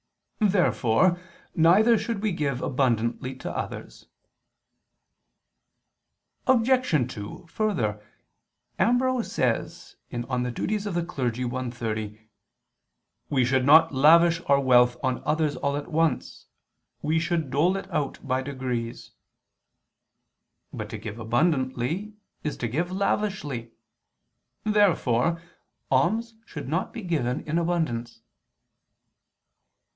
[0.39, 1.19] Therefore
[1.55, 4.07] neither should we give abundantly to others.
[6.47, 7.13] Obj.
[7.13, 8.03] 2: Further,
[8.79, 12.19] Ambrose says (De Officiis i, 30):
[13.29, 16.47] "We should not lavish our wealth on others all at once,
[17.03, 19.11] we should dole it out by degrees."
[20.73, 23.73] But to give abundantly is to give lavishly.
[24.63, 25.39] Therefore
[25.91, 28.23] alms should not be given in abundance.